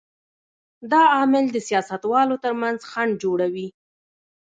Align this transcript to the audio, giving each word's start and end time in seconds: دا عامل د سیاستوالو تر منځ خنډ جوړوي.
دا 0.91 1.01
عامل 1.15 1.45
د 1.51 1.57
سیاستوالو 1.69 2.35
تر 2.43 2.53
منځ 2.61 2.79
خنډ 2.89 3.13
جوړوي. 3.23 3.67